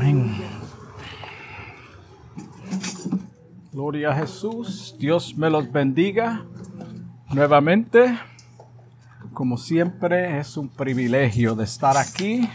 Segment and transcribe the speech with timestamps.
[0.00, 0.34] Amén.
[3.70, 4.96] Gloria a Jesús.
[4.98, 6.46] Dios me los bendiga
[7.28, 8.18] nuevamente.
[9.34, 12.48] Como siempre es un privilegio de estar aquí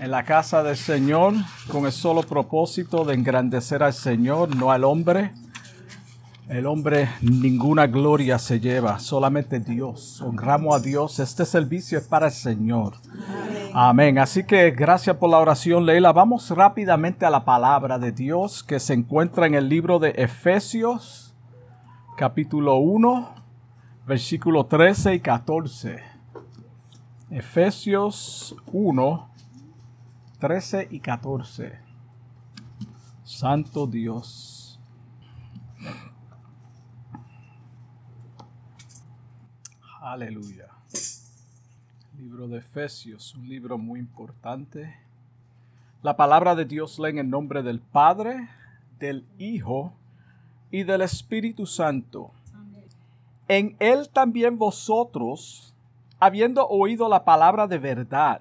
[0.00, 1.34] en la casa del Señor
[1.70, 5.32] con el solo propósito de engrandecer al Señor, no al hombre.
[6.48, 10.22] El hombre ninguna gloria se lleva, solamente Dios.
[10.22, 11.18] Honramos a Dios.
[11.18, 12.94] Este servicio es para el Señor.
[13.12, 13.63] Amén.
[13.76, 16.12] Así que gracias por la oración, Leila.
[16.12, 21.34] Vamos rápidamente a la palabra de Dios que se encuentra en el libro de Efesios,
[22.16, 23.34] capítulo 1,
[24.06, 26.04] versículo 13 y 14.
[27.30, 29.28] Efesios 1,
[30.38, 31.80] 13 y 14.
[33.24, 34.80] Santo Dios.
[40.00, 40.73] Aleluya.
[42.24, 44.96] Libro de Efesios, un libro muy importante.
[46.02, 48.48] La palabra de Dios lee en nombre del Padre,
[48.98, 49.92] del Hijo
[50.70, 52.30] y del Espíritu Santo.
[53.46, 55.74] En él también vosotros,
[56.18, 58.40] habiendo oído la palabra de verdad,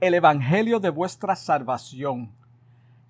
[0.00, 2.30] el evangelio de vuestra salvación,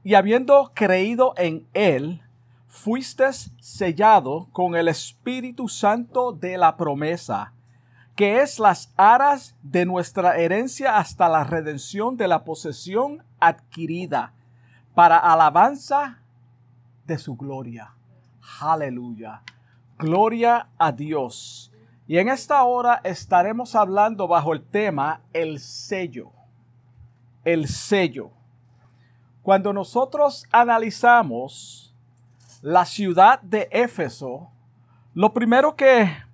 [0.02, 2.22] y habiendo creído en él,
[2.68, 7.52] fuisteis sellado con el Espíritu Santo de la promesa
[8.20, 14.34] que es las aras de nuestra herencia hasta la redención de la posesión adquirida,
[14.94, 16.18] para alabanza
[17.06, 17.94] de su gloria.
[18.60, 19.40] Aleluya.
[19.98, 21.72] Gloria a Dios.
[22.06, 26.30] Y en esta hora estaremos hablando bajo el tema el sello.
[27.42, 28.32] El sello.
[29.40, 31.96] Cuando nosotros analizamos
[32.60, 34.50] la ciudad de Éfeso,
[35.14, 36.28] lo primero que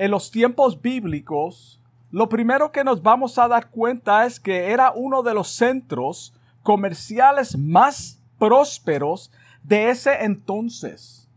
[0.00, 1.78] en los tiempos bíblicos,
[2.10, 6.32] lo primero que nos vamos a dar cuenta es que era uno de los centros
[6.62, 9.30] comerciales más prósperos
[9.62, 11.28] de ese entonces.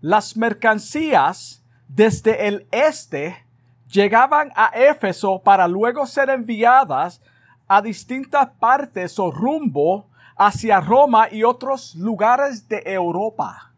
[0.00, 3.46] Las mercancías desde el este
[3.88, 7.22] llegaban a Éfeso para luego ser enviadas
[7.68, 13.70] a distintas partes o rumbo hacia Roma y otros lugares de Europa.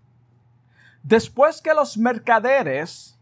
[1.03, 3.18] Después que los mercaderes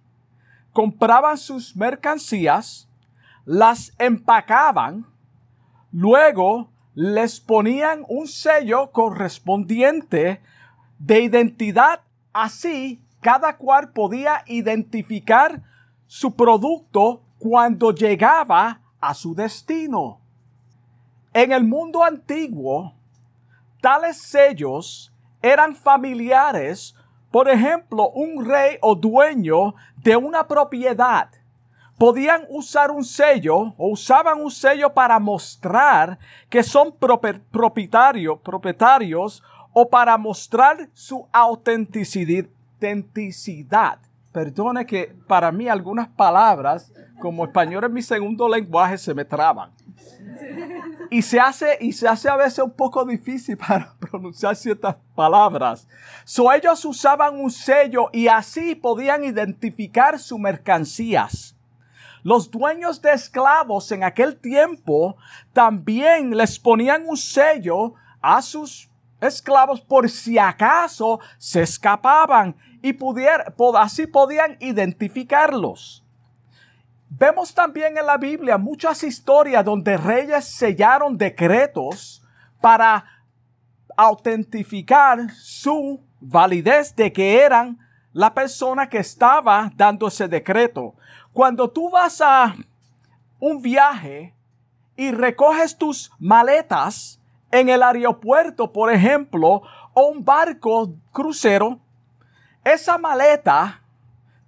[0.77, 2.87] compraban sus mercancías,
[3.47, 5.07] las empacaban,
[5.91, 10.43] luego les ponían un sello correspondiente
[10.99, 15.63] de identidad, así cada cual podía identificar
[16.07, 20.21] su producto cuando llegaba a su destino.
[21.33, 22.93] En el mundo antiguo,
[23.81, 25.11] tales sellos
[25.41, 26.95] eran familiares
[27.37, 31.29] por ejemplo, un rey o dueño de una propiedad
[31.99, 38.39] podían usar un sello o usaban un sello para mostrar que son propietarios,
[39.75, 42.47] o para mostrar su autenticidad.
[44.33, 49.73] Perdone que para mí algunas palabras como español es mi segundo lenguaje se me traban
[51.11, 55.87] y se hace y se hace a veces un poco difícil para pronunciar ciertas palabras.
[56.25, 61.57] So ellos usaban un sello y así podían identificar sus mercancías.
[62.23, 65.17] Los dueños de esclavos en aquel tiempo
[65.53, 68.91] también les ponían un sello a sus
[69.21, 76.06] esclavos por si acaso se escapaban y pudier, así podían identificarlos.
[77.09, 82.23] Vemos también en la Biblia muchas historias donde reyes sellaron decretos
[82.61, 83.05] para
[83.97, 87.79] autentificar su validez de que eran
[88.13, 90.95] la persona que estaba dando ese decreto.
[91.33, 92.55] Cuando tú vas a
[93.39, 94.35] un viaje
[94.97, 99.63] y recoges tus maletas en el aeropuerto, por ejemplo,
[99.95, 101.79] o un barco crucero,
[102.65, 103.83] esa maleta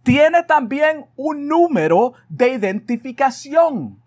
[0.08, 4.02] tiene también un número de identificación.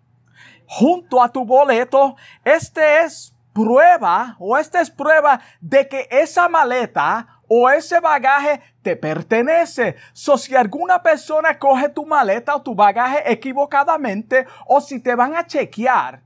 [0.66, 7.40] Junto a tu boleto, este es prueba o esta es prueba de que esa maleta
[7.46, 9.94] o ese bagaje te pertenece.
[10.12, 15.36] So, si alguna persona coge tu maleta o tu bagaje equivocadamente o si te van
[15.36, 16.20] a chequear,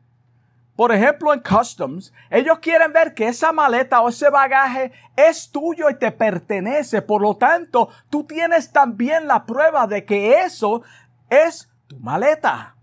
[0.77, 5.89] por ejemplo, en Customs, ellos quieren ver que esa maleta o ese bagaje es tuyo
[5.89, 7.01] y te pertenece.
[7.01, 10.83] Por lo tanto, tú tienes también la prueba de que eso
[11.31, 12.75] es tu maleta.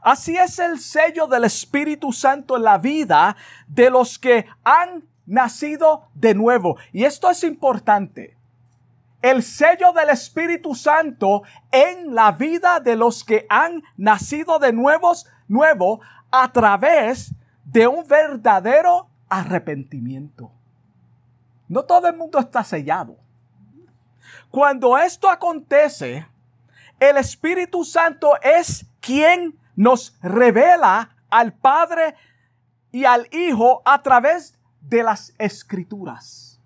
[0.00, 6.08] Así es el sello del Espíritu Santo en la vida de los que han nacido
[6.14, 6.76] de nuevo.
[6.92, 8.36] Y esto es importante.
[9.22, 11.42] El sello del Espíritu Santo
[11.72, 16.00] en la vida de los que han nacido de nuevos, nuevo
[16.42, 17.32] a través
[17.64, 20.50] de un verdadero arrepentimiento.
[21.68, 23.16] No todo el mundo está sellado.
[24.50, 26.26] Cuando esto acontece,
[26.98, 32.16] el Espíritu Santo es quien nos revela al Padre
[32.90, 36.60] y al Hijo a través de las Escrituras.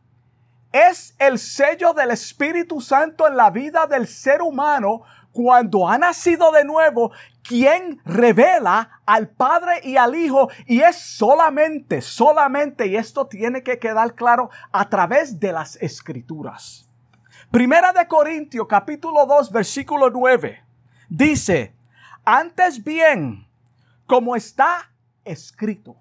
[0.72, 6.52] Es el sello del Espíritu Santo en la vida del ser humano cuando ha nacido
[6.52, 7.12] de nuevo
[7.48, 13.78] quien revela al Padre y al Hijo y es solamente, solamente, y esto tiene que
[13.78, 16.88] quedar claro, a través de las Escrituras.
[17.50, 20.62] Primera de Corintios capítulo 2 versículo 9
[21.08, 21.74] dice,
[22.22, 23.48] antes bien,
[24.06, 24.90] como está
[25.24, 25.96] escrito,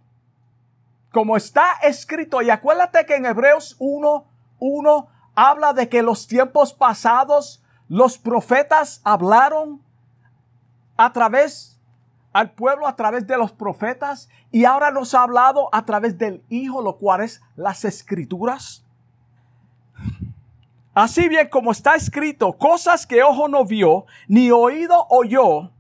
[1.14, 4.26] como está escrito, y acuérdate que en Hebreos 1,
[4.60, 9.82] 1 habla de que los tiempos pasados los profetas hablaron
[10.98, 11.78] a través
[12.38, 16.44] al pueblo a través de los profetas y ahora nos ha hablado a través del
[16.50, 18.86] Hijo, lo cual es las escrituras.
[20.94, 25.72] Así bien como está escrito, cosas que ojo no vio, ni oído oyó,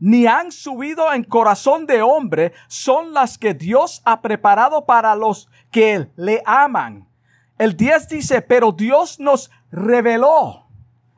[0.00, 5.48] ni han subido en corazón de hombre, son las que Dios ha preparado para los
[5.70, 7.08] que le aman.
[7.56, 10.66] El 10 dice, pero Dios nos reveló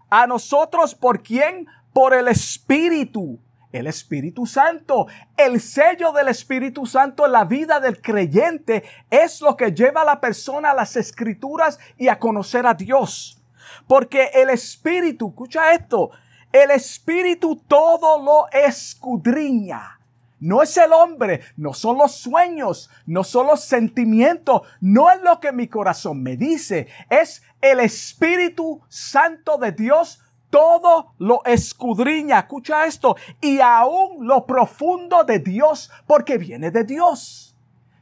[0.09, 1.67] a nosotros por quién?
[1.93, 3.41] Por el Espíritu.
[3.75, 9.57] El Espíritu Santo, el sello del Espíritu Santo en la vida del creyente es lo
[9.57, 13.43] que lleva a la persona a las escrituras y a conocer a Dios.
[13.89, 16.13] Porque el Espíritu, escucha esto,
[16.53, 19.99] el Espíritu todo lo escudriña.
[20.39, 25.41] No es el hombre, no son los sueños, no son los sentimientos, no es lo
[25.41, 30.21] que mi corazón me dice, es el Espíritu Santo de Dios
[30.55, 37.51] todo lo escudriña, escucha esto, y aún lo profundo de Dios, porque viene de Dios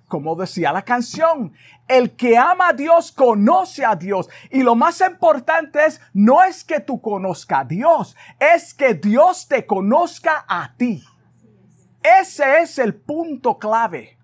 [0.06, 1.54] como decía la canción,
[1.88, 4.28] el que ama a Dios conoce a Dios.
[4.50, 9.49] Y lo más importante es, no es que tú conozca a Dios, es que Dios
[9.49, 11.02] te conozca a ti.
[12.02, 14.19] Ese es el punto clave.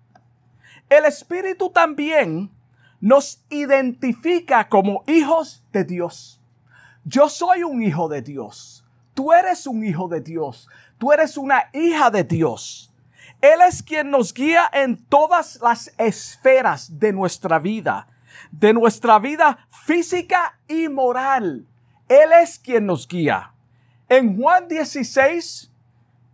[0.89, 2.51] El Espíritu también
[3.01, 6.38] nos identifica como hijos de Dios.
[7.09, 8.85] Yo soy un hijo de Dios.
[9.15, 10.69] Tú eres un hijo de Dios.
[10.99, 12.93] Tú eres una hija de Dios.
[13.41, 18.07] Él es quien nos guía en todas las esferas de nuestra vida,
[18.51, 21.65] de nuestra vida física y moral.
[22.07, 23.53] Él es quien nos guía.
[24.07, 25.71] En Juan 16,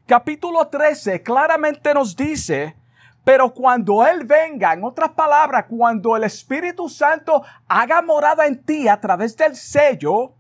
[0.06, 2.76] capítulo 13, claramente nos dice,
[3.24, 8.90] pero cuando Él venga, en otras palabras, cuando el Espíritu Santo haga morada en ti
[8.90, 10.35] a través del sello,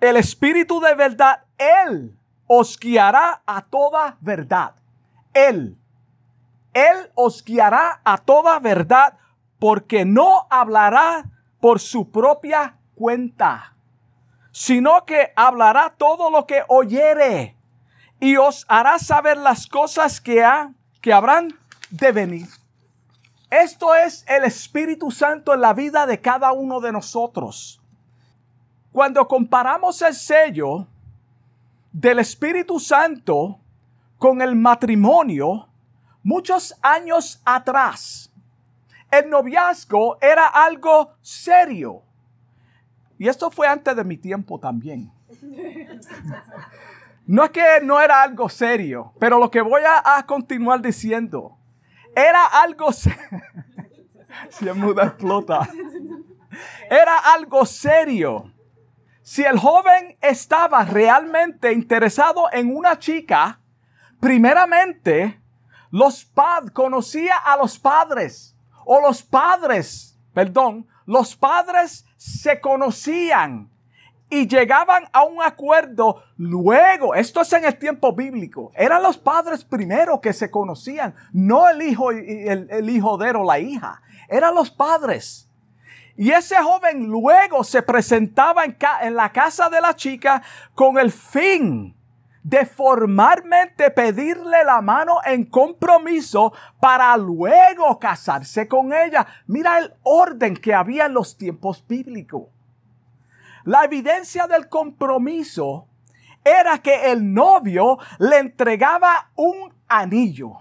[0.00, 2.16] el Espíritu de verdad, Él
[2.46, 4.74] os guiará a toda verdad.
[5.32, 5.78] Él.
[6.72, 9.18] Él os guiará a toda verdad
[9.58, 11.24] porque no hablará
[11.60, 13.74] por su propia cuenta,
[14.52, 17.56] sino que hablará todo lo que oyere
[18.20, 21.58] y os hará saber las cosas que, ha, que habrán
[21.90, 22.48] de venir.
[23.50, 27.75] Esto es el Espíritu Santo en la vida de cada uno de nosotros.
[28.96, 30.86] Cuando comparamos el sello
[31.92, 33.60] del Espíritu Santo
[34.16, 35.68] con el matrimonio
[36.22, 38.32] muchos años atrás.
[39.10, 42.04] El noviazgo era algo serio.
[43.18, 45.12] Y esto fue antes de mi tiempo también.
[47.26, 51.58] No es que no era algo serio, pero lo que voy a, continuar diciendo,
[52.14, 53.18] era algo serio.
[54.48, 55.68] Si muda explota.
[56.88, 58.55] Era algo serio.
[59.28, 63.58] Si el joven estaba realmente interesado en una chica,
[64.20, 65.40] primeramente,
[65.90, 73.68] los padres, conocía a los padres, o los padres, perdón, los padres se conocían
[74.30, 77.16] y llegaban a un acuerdo luego.
[77.16, 78.70] Esto es en el tiempo bíblico.
[78.76, 83.30] Eran los padres primero que se conocían, no el hijo y el, el hijo de
[83.30, 84.02] o la hija.
[84.28, 85.45] Eran los padres.
[86.16, 90.42] Y ese joven luego se presentaba en, la casa de la chica
[90.74, 91.94] con el fin
[92.42, 99.26] de formalmente pedirle la mano en compromiso para luego casarse con ella.
[99.46, 102.44] Mira el orden que había en los tiempos bíblicos.
[103.64, 105.88] La evidencia del compromiso
[106.44, 110.60] era que el novio le entregaba un anillo.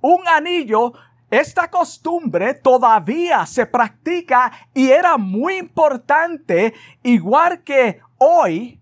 [0.00, 0.92] Un anillo
[1.32, 8.78] esta costumbre todavía se practica y era muy importante, igual que hoy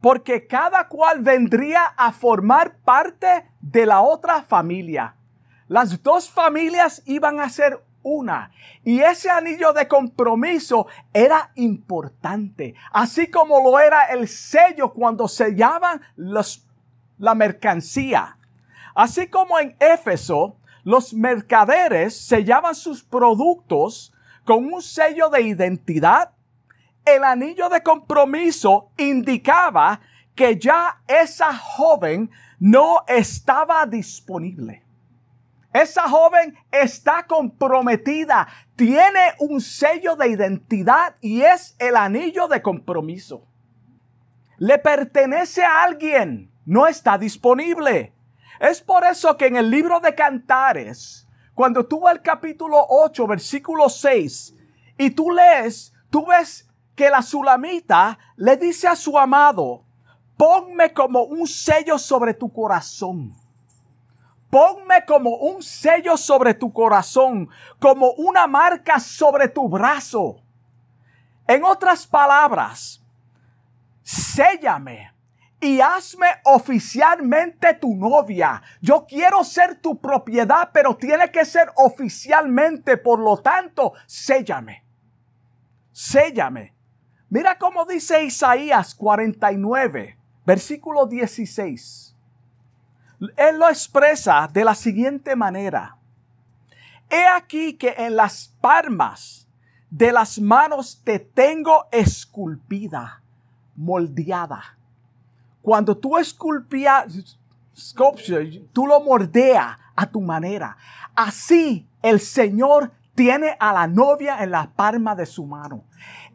[0.00, 5.14] porque cada cual vendría a formar parte de la otra familia.
[5.68, 8.50] Las dos familias iban a ser una.
[8.82, 16.00] Y ese anillo de compromiso era importante, así como lo era el sello cuando sellaban
[16.16, 16.66] los,
[17.18, 18.38] la mercancía.
[18.92, 24.12] Así como en Éfeso, los mercaderes sellaban sus productos
[24.44, 26.32] con un sello de identidad.
[27.04, 30.00] El anillo de compromiso indicaba
[30.34, 34.82] que ya esa joven no estaba disponible.
[35.72, 38.46] Esa joven está comprometida,
[38.76, 43.46] tiene un sello de identidad y es el anillo de compromiso.
[44.58, 48.12] Le pertenece a alguien, no está disponible.
[48.62, 53.88] Es por eso que en el libro de Cantares, cuando tú el capítulo 8, versículo
[53.88, 54.54] 6,
[54.98, 59.82] y tú lees, tú ves que la sulamita le dice a su amado,
[60.36, 63.34] ponme como un sello sobre tu corazón.
[64.48, 67.48] Ponme como un sello sobre tu corazón,
[67.80, 70.40] como una marca sobre tu brazo.
[71.48, 73.02] En otras palabras,
[74.04, 75.11] séllame
[75.62, 78.60] y hazme oficialmente tu novia.
[78.80, 82.96] Yo quiero ser tu propiedad, pero tiene que ser oficialmente.
[82.96, 84.82] Por lo tanto, séllame.
[85.92, 86.74] Séllame.
[87.30, 92.16] Mira cómo dice Isaías 49, versículo 16.
[93.36, 95.96] Él lo expresa de la siguiente manera.
[97.08, 99.46] He aquí que en las palmas
[99.90, 103.22] de las manos te tengo esculpida,
[103.76, 104.78] moldeada
[105.62, 107.36] cuando tú esculpías,
[108.72, 110.76] tú lo mordeas a tu manera.
[111.14, 115.84] Así el Señor tiene a la novia en la palma de su mano.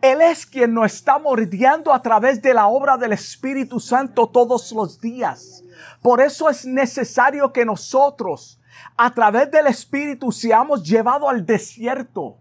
[0.02, 4.72] Él es quien nos está mordiendo a través de la obra del Espíritu Santo todos
[4.72, 5.64] los días.
[6.02, 8.62] Por eso es necesario que nosotros,
[8.96, 12.38] a través del Espíritu, seamos llevados al desierto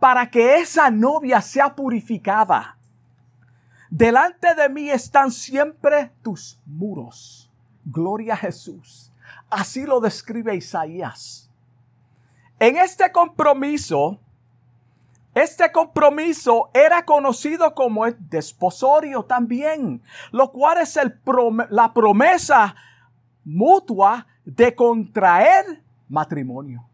[0.00, 2.77] para que esa novia sea purificada
[3.90, 7.50] Delante de mí están siempre tus muros.
[7.84, 9.12] Gloria a Jesús.
[9.48, 11.50] Así lo describe Isaías.
[12.58, 14.20] En este compromiso,
[15.34, 20.02] este compromiso era conocido como el desposorio también,
[20.32, 20.98] lo cual es
[21.70, 22.74] la promesa
[23.44, 26.84] mutua de contraer matrimonio.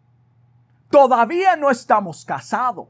[0.90, 2.88] Todavía no estamos casados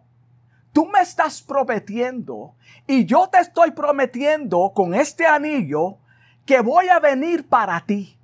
[0.74, 5.98] tú me estás prometiendo y yo te estoy prometiendo con este anillo
[6.44, 8.18] que voy a venir para ti.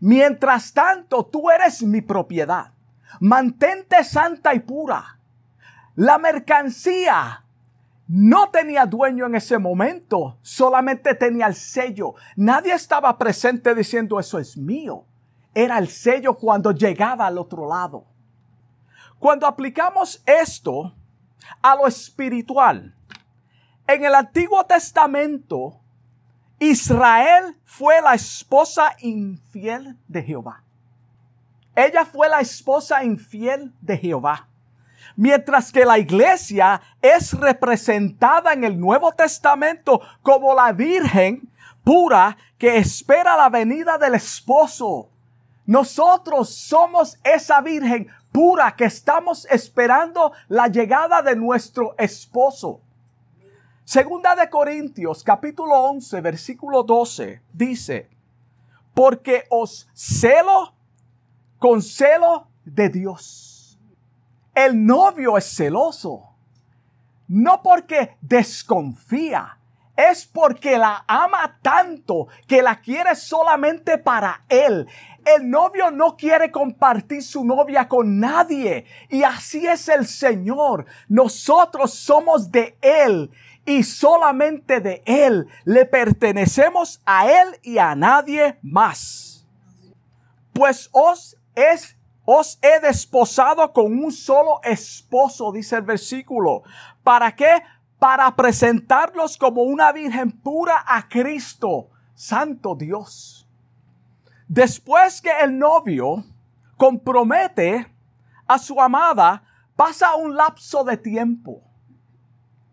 [0.00, 2.72] Mientras tanto, tú eres mi propiedad.
[3.20, 5.20] Mantente santa y pura.
[5.94, 7.44] La mercancía
[8.08, 12.14] no tenía dueño en ese momento, solamente tenía el sello.
[12.34, 15.04] Nadie estaba presente diciendo eso es mío.
[15.54, 18.06] Era el sello cuando llegaba al otro lado.
[19.20, 20.96] Cuando aplicamos esto
[21.60, 22.94] a lo espiritual.
[23.86, 25.80] En el Antiguo Testamento,
[26.58, 30.62] Israel fue la esposa infiel de Jehová.
[31.74, 34.48] Ella fue la esposa infiel de Jehová.
[35.16, 41.50] Mientras que la iglesia es representada en el Nuevo Testamento como la Virgen
[41.82, 45.10] pura que espera la venida del esposo.
[45.66, 52.80] Nosotros somos esa Virgen pura que estamos esperando la llegada de nuestro esposo.
[53.84, 58.08] Segunda de Corintios capítulo 11 versículo 12 dice,
[58.94, 60.74] porque os celo
[61.58, 63.78] con celo de Dios.
[64.54, 66.34] El novio es celoso,
[67.28, 69.58] no porque desconfía,
[69.96, 74.86] es porque la ama tanto que la quiere solamente para él.
[75.24, 78.86] El novio no quiere compartir su novia con nadie.
[79.08, 80.86] Y así es el Señor.
[81.08, 83.30] Nosotros somos de Él
[83.64, 85.46] y solamente de Él.
[85.64, 89.46] Le pertenecemos a Él y a nadie más.
[90.52, 96.62] Pues os es os he desposado con un solo esposo, dice el versículo.
[97.02, 97.62] ¿Para qué?
[98.02, 103.48] Para presentarlos como una virgen pura a Cristo, Santo Dios.
[104.48, 106.24] Después que el novio
[106.76, 107.86] compromete
[108.48, 109.44] a su amada,
[109.76, 111.62] pasa un lapso de tiempo.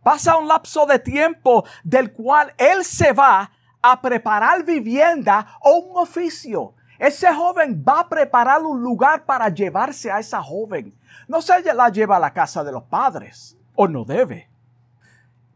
[0.02, 3.52] Pasa un lapso de tiempo del cual él se va
[3.84, 6.74] a preparar vivienda o un oficio.
[6.98, 10.92] Ese joven va a preparar un lugar para llevarse a esa joven.
[11.28, 14.49] No se la lleva a la casa de los padres, o no debe.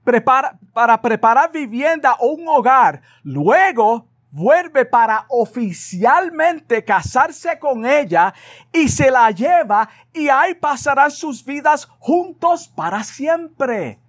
[0.04, 3.02] Prepara, para preparar vivienda o un hogar.
[3.24, 8.34] Luego vuelve para oficialmente casarse con ella
[8.72, 14.00] y se la lleva y ahí pasarán sus vidas juntos para siempre.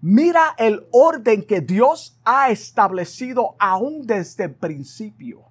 [0.00, 5.42] Mira el orden que Dios ha establecido aún desde el principio.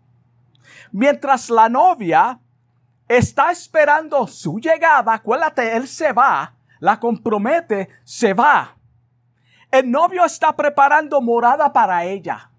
[0.91, 2.39] Mientras la novia
[3.07, 8.75] está esperando su llegada, acuérdate, él se va, la compromete, se va.
[9.75, 12.49] El novio está preparando morada para ella.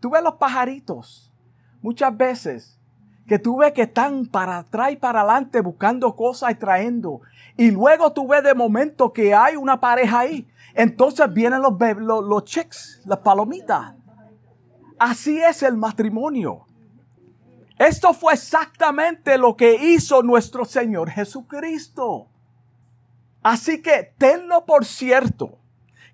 [0.00, 1.32] Tú ves los pajaritos
[1.80, 2.80] muchas veces
[3.28, 7.20] que tú ves que están para atrás y para adelante buscando cosas y trayendo.
[7.56, 10.48] Y luego tú ves de momento que hay una pareja ahí.
[10.74, 13.94] Entonces vienen los, los, los chicks, las palomitas.
[14.98, 16.66] Así es el matrimonio.
[17.78, 22.26] Esto fue exactamente lo que hizo nuestro Señor Jesucristo.
[23.44, 25.60] Así que tenlo por cierto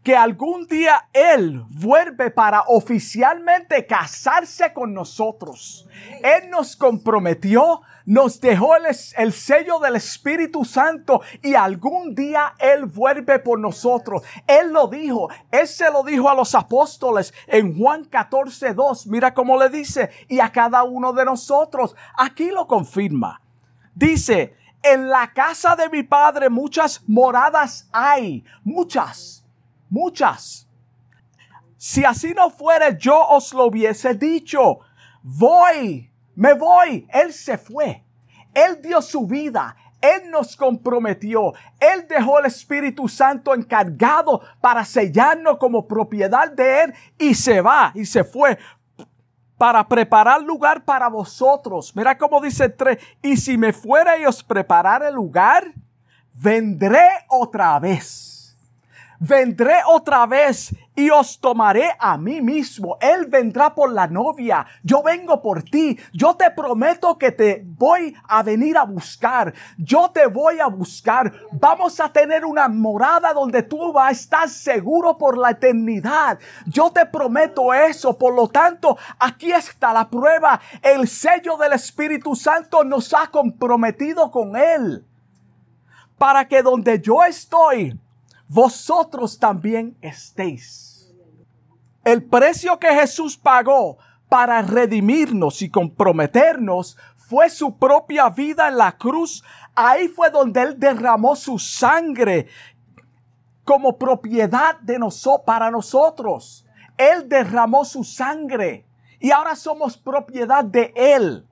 [0.02, 5.86] que algún día Él vuelve para oficialmente casarse con nosotros.
[6.22, 8.84] Él nos comprometió, nos dejó el,
[9.16, 14.22] el, sello del Espíritu Santo y algún día Él vuelve por nosotros.
[14.46, 19.06] Él lo dijo, Él se lo dijo a los apóstoles en Juan 14, 2.
[19.06, 21.94] Mira cómo le dice, y a cada uno de nosotros.
[22.16, 23.40] Aquí lo confirma.
[23.94, 29.41] Dice, en la casa de mi Padre muchas moradas hay, muchas
[29.92, 30.66] muchas.
[31.76, 34.80] Si así no fuera, yo os lo hubiese dicho.
[35.22, 37.06] Voy, me voy.
[37.12, 38.02] Él se fue.
[38.54, 39.76] Él dio su vida.
[40.00, 41.52] Él nos comprometió.
[41.78, 47.92] Él dejó el Espíritu Santo encargado para sellarnos como propiedad de Él y se va
[47.94, 48.58] y se fue
[49.58, 51.94] para preparar lugar para vosotros.
[51.94, 52.98] Mira cómo dice el 3.
[53.22, 55.72] Y si me fuera y os preparar el lugar,
[56.32, 58.31] vendré otra vez
[59.22, 62.98] vendré otra vez y os tomaré a mí mismo.
[63.00, 64.66] Él vendrá por la novia.
[64.82, 65.96] Yo vengo por ti.
[66.12, 69.54] Yo te prometo que te voy a venir a buscar.
[69.78, 71.32] Yo te voy a buscar.
[71.52, 76.38] Vamos a tener una morada donde tú vas a estar seguro por la eternidad.
[76.66, 78.18] Yo te prometo eso.
[78.18, 80.60] Por lo tanto, aquí está la prueba.
[80.82, 85.06] El sello del Espíritu Santo nos ha comprometido con Él.
[86.18, 87.98] Para que donde yo estoy,
[88.52, 91.10] vosotros también estéis.
[92.04, 93.96] El precio que Jesús pagó
[94.28, 99.42] para redimirnos y comprometernos fue su propia vida en la cruz.
[99.74, 102.46] Ahí fue donde Él derramó su sangre
[103.64, 106.66] como propiedad de nosotros, para nosotros.
[106.98, 108.86] Él derramó su sangre
[109.18, 111.48] y ahora somos propiedad de Él.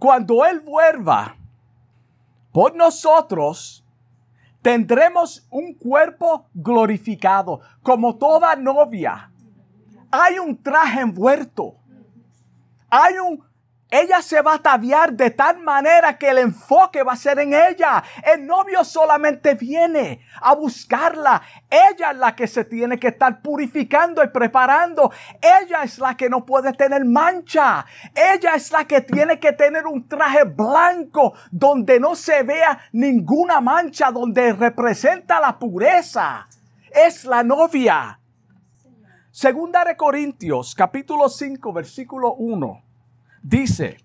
[0.00, 1.36] Cuando Él vuelva
[2.50, 3.81] por nosotros,
[4.62, 9.30] tendremos un cuerpo glorificado, como toda novia.
[10.10, 11.76] Hay un traje envuelto.
[12.88, 13.42] Hay un
[13.92, 17.52] ella se va a ataviar de tal manera que el enfoque va a ser en
[17.52, 18.02] ella.
[18.24, 21.42] El novio solamente viene a buscarla.
[21.68, 25.12] Ella es la que se tiene que estar purificando y preparando.
[25.42, 27.84] Ella es la que no puede tener mancha.
[28.14, 33.60] Ella es la que tiene que tener un traje blanco donde no se vea ninguna
[33.60, 36.48] mancha, donde representa la pureza.
[36.90, 38.18] Es la novia.
[39.30, 42.91] Segunda de Corintios, capítulo 5, versículo 1
[43.42, 43.98] dice,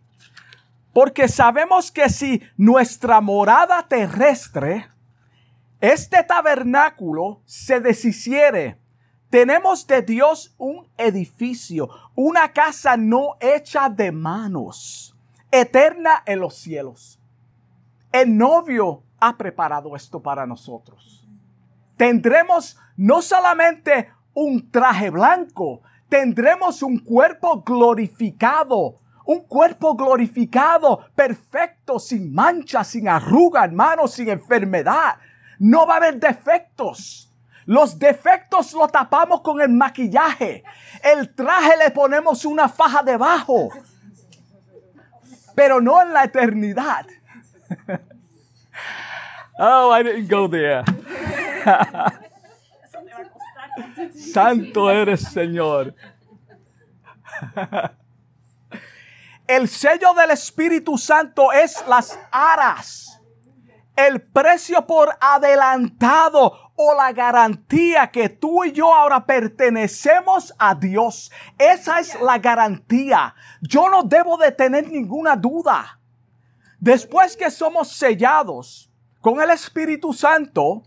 [0.94, 4.88] porque sabemos que si nuestra morada terrestre,
[5.80, 8.80] este tabernáculo se deshiciere,
[9.30, 15.16] tenemos de Dios un edificio, una casa no hecha de manos,
[15.52, 17.20] eterna en los cielos.
[18.12, 21.28] El novio ha preparado esto para nosotros.
[21.98, 32.34] Tendremos no solamente un traje blanco, tendremos un cuerpo glorificado, un cuerpo glorificado, perfecto, sin
[32.34, 35.18] mancha, sin arruga, hermano, sin enfermedad.
[35.60, 37.30] No va a haber defectos.
[37.66, 40.64] Los defectos lo tapamos con el maquillaje.
[41.04, 43.70] El traje le ponemos una faja debajo.
[45.54, 47.06] Pero no en la eternidad.
[49.60, 50.86] oh, I didn't go there.
[54.16, 55.94] Santo eres, Señor.
[59.48, 63.22] El sello del Espíritu Santo es las aras.
[63.96, 71.32] El precio por adelantado o la garantía que tú y yo ahora pertenecemos a Dios.
[71.58, 73.34] Esa es la garantía.
[73.62, 76.00] Yo no debo de tener ninguna duda.
[76.80, 80.84] Después que somos sellados con el Espíritu Santo,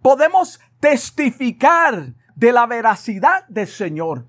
[0.00, 4.24] podemos testificar de la veracidad del Señor.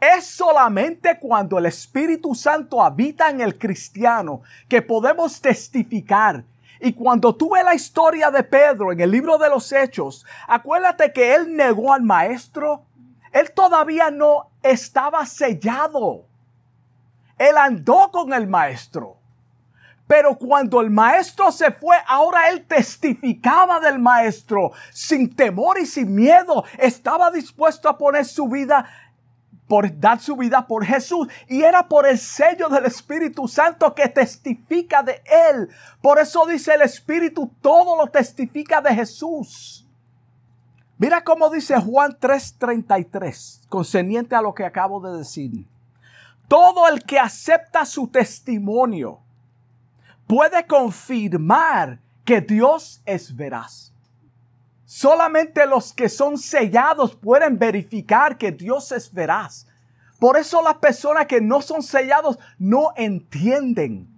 [0.00, 6.42] Es solamente cuando el Espíritu Santo habita en el cristiano que podemos testificar.
[6.80, 11.12] Y cuando tú ves la historia de Pedro en el libro de los Hechos, acuérdate
[11.12, 12.86] que él negó al maestro.
[13.30, 16.24] Él todavía no estaba sellado.
[17.36, 19.18] Él andó con el maestro.
[20.06, 26.14] Pero cuando el maestro se fue, ahora él testificaba del maestro sin temor y sin
[26.14, 26.64] miedo.
[26.78, 28.86] Estaba dispuesto a poner su vida
[29.70, 31.28] por dar su vida por Jesús.
[31.46, 35.68] Y era por el sello del Espíritu Santo que testifica de Él.
[36.02, 39.86] Por eso dice el Espíritu, todo lo testifica de Jesús.
[40.98, 45.64] Mira cómo dice Juan 3:33, concerniente a lo que acabo de decir.
[46.48, 49.20] Todo el que acepta su testimonio
[50.26, 53.89] puede confirmar que Dios es veraz.
[54.92, 59.64] Solamente los que son sellados pueden verificar que Dios es veraz.
[60.18, 64.08] Por eso las personas que no son sellados no entienden.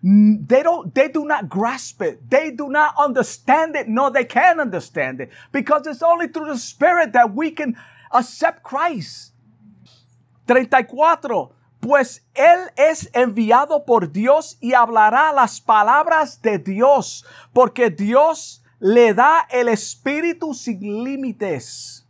[0.00, 2.20] They don't, they do not grasp it.
[2.30, 3.88] They do not understand it.
[3.88, 5.30] No, they can't understand it.
[5.50, 7.76] Because it's only through the Spirit that we can
[8.12, 9.32] accept Christ.
[10.46, 11.50] 34.
[11.80, 19.12] Pues Él es enviado por Dios y hablará las palabras de Dios, porque Dios le
[19.12, 22.06] da el Espíritu sin límites.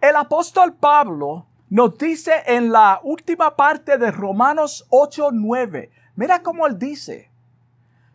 [0.00, 6.78] El apóstol Pablo nos dice en la última parte de Romanos 8:9, mira cómo él
[6.78, 7.30] dice,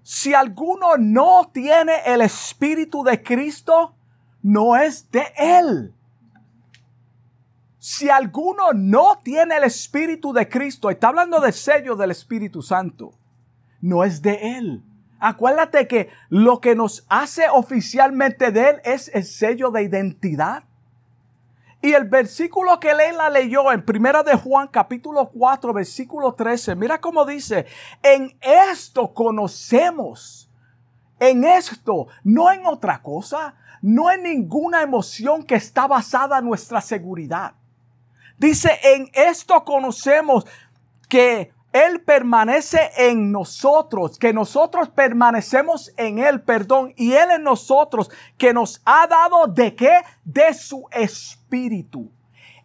[0.03, 3.95] si alguno no tiene el Espíritu de Cristo,
[4.41, 5.93] no es de él.
[7.79, 13.13] Si alguno no tiene el Espíritu de Cristo, está hablando del sello del Espíritu Santo,
[13.81, 14.83] no es de él.
[15.19, 20.63] Acuérdate que lo que nos hace oficialmente de Él es el sello de identidad.
[21.81, 26.99] Y el versículo que Leila leyó en Primera de Juan capítulo 4 versículo 13, mira
[26.99, 27.65] cómo dice,
[28.03, 30.49] en esto conocemos,
[31.19, 36.81] en esto, no en otra cosa, no en ninguna emoción que está basada en nuestra
[36.81, 37.53] seguridad.
[38.37, 40.45] Dice, en esto conocemos
[41.07, 41.53] que
[41.85, 48.53] él permanece en nosotros, que nosotros permanecemos en Él, perdón, y Él en nosotros, que
[48.53, 50.01] nos ha dado de qué?
[50.25, 52.11] De su Espíritu.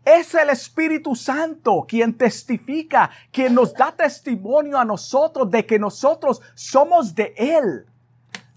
[0.05, 6.42] Es el Espíritu Santo quien testifica, quien nos da testimonio a nosotros de que nosotros
[6.55, 7.87] somos de Él.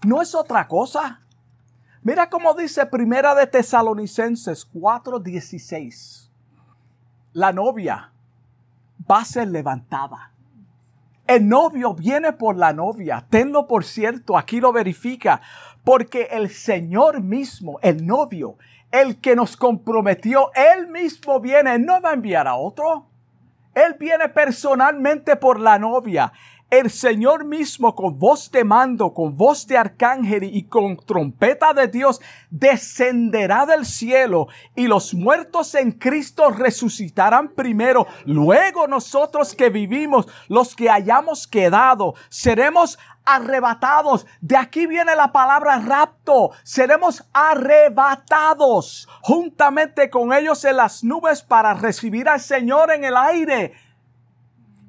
[0.06, 1.22] No es otra cosa.
[2.02, 6.30] Mira cómo dice Primera de Tesalonicenses 4:16.
[7.32, 8.12] La novia
[9.10, 10.32] va a ser levantada
[11.28, 13.26] el novio viene por la novia.
[13.28, 15.40] Tenlo por cierto, aquí lo verifica.
[15.84, 18.56] Porque el Señor mismo, el novio,
[18.90, 23.06] el que nos comprometió, él mismo viene, no va a enviar a otro.
[23.74, 26.32] Él viene personalmente por la novia
[26.70, 31.88] el Señor mismo con voz de mando, con voz de arcángel y con trompeta de
[31.88, 38.06] Dios descenderá del cielo y los muertos en Cristo resucitarán primero.
[38.26, 44.26] Luego nosotros que vivimos, los que hayamos quedado, seremos arrebatados.
[44.40, 46.50] De aquí viene la palabra rapto.
[46.62, 53.74] Seremos arrebatados juntamente con ellos en las nubes para recibir al Señor en el aire.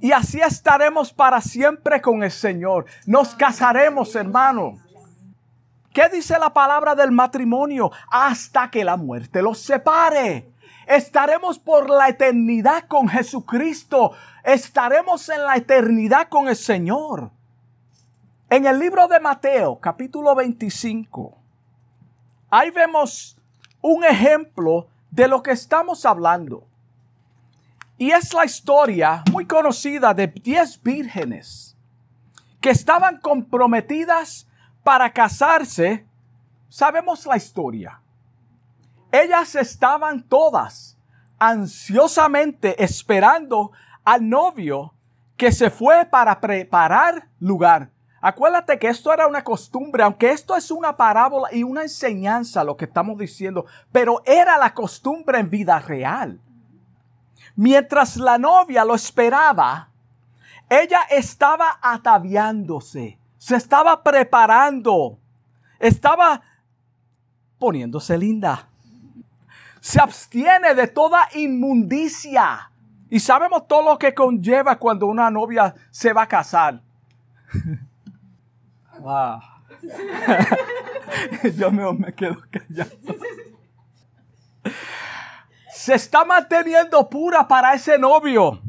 [0.02, 2.86] Y así estaremos para siempre con el Señor.
[3.06, 4.78] Nos casaremos, hermano.
[5.94, 7.92] ¿Qué dice la palabra del matrimonio?
[8.10, 10.52] Hasta que la muerte los separe.
[10.88, 14.14] Estaremos por la eternidad con Jesucristo.
[14.44, 17.32] Estaremos en la eternidad con el Señor.
[18.50, 21.38] En el libro de Mateo, capítulo 25,
[22.50, 23.38] ahí vemos
[23.82, 26.69] un ejemplo de lo que estamos hablando.
[28.00, 31.76] Y es la historia muy conocida de diez vírgenes
[32.62, 34.48] que estaban comprometidas
[34.86, 36.08] para casarse.
[36.70, 38.02] Sabemos la historia.
[39.12, 40.98] Ellas estaban todas
[41.40, 43.74] ansiosamente esperando
[44.06, 44.94] al novio
[45.36, 47.92] que se fue para preparar lugar.
[48.22, 52.78] Acuérdate que esto era una costumbre, aunque esto es una parábola y una enseñanza lo
[52.78, 56.40] que estamos diciendo, pero era la costumbre en vida real.
[57.60, 59.90] Mientras la novia lo esperaba,
[60.70, 65.20] ella estaba ataviándose, se estaba preparando,
[65.78, 66.42] estaba
[67.58, 68.70] poniéndose linda.
[69.82, 72.72] Se abstiene de toda inmundicia.
[73.10, 76.82] Y sabemos todo lo que conlleva cuando una novia se va a casar.
[81.58, 82.92] Yo me, me quedo callado
[85.80, 88.62] se está manteniendo pura para ese novio.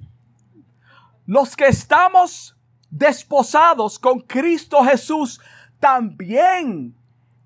[1.27, 2.57] Los que estamos
[2.89, 5.41] desposados con Cristo Jesús,
[5.81, 6.97] también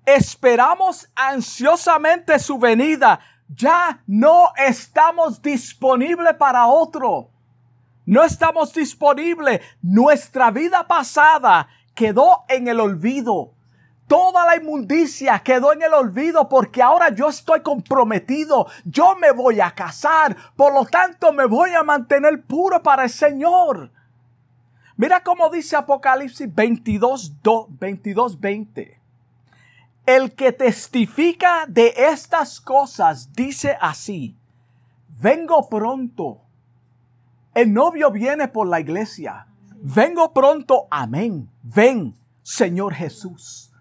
[0.05, 3.19] esperamos ansiosamente su venida.
[3.47, 7.31] Ya no estamos disponibles para otro.
[8.05, 9.61] No estamos disponibles.
[9.81, 13.54] Nuestra vida pasada quedó en el olvido.
[14.07, 18.67] Toda la inmundicia quedó en el olvido porque ahora yo estoy comprometido.
[18.83, 20.35] Yo me voy a casar.
[20.55, 23.91] Por lo tanto, me voy a mantener puro para el Señor.
[24.95, 27.33] Mira cómo dice Apocalipsis 22,
[27.69, 29.01] 22, 20.
[30.05, 34.37] El que testifica de estas cosas dice así,
[35.19, 36.41] vengo pronto.
[37.55, 39.47] El novio viene por la iglesia.
[39.77, 40.87] Vengo pronto.
[40.91, 41.49] Amén.
[41.63, 43.71] Ven, Señor Jesús.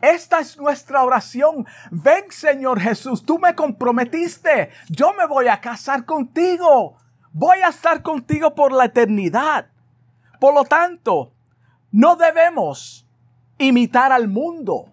[0.00, 1.66] Esta es nuestra oración.
[1.90, 4.70] Ven, Señor Jesús, tú me comprometiste.
[4.88, 6.96] Yo me voy a casar contigo.
[7.32, 9.66] Voy a estar contigo por la eternidad.
[10.40, 11.32] Por lo tanto,
[11.90, 13.06] no debemos
[13.58, 14.92] imitar al mundo.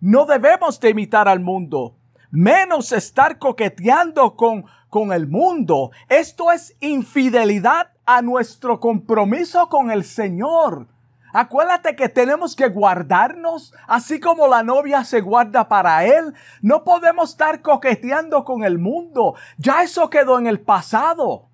[0.00, 1.96] No debemos de imitar al mundo.
[2.30, 5.92] Menos estar coqueteando con, con el mundo.
[6.08, 10.88] Esto es infidelidad a nuestro compromiso con el Señor.
[11.36, 16.32] Acuérdate que tenemos que guardarnos, así como la novia se guarda para él.
[16.62, 19.34] No podemos estar coqueteando con el mundo.
[19.58, 21.48] Ya eso quedó en el pasado.